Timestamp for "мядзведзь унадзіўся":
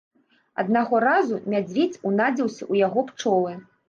1.53-2.63